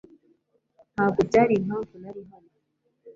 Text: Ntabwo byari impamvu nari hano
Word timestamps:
Ntabwo 0.93 1.19
byari 1.29 1.53
impamvu 1.55 1.93
nari 2.01 2.21
hano 2.29 2.51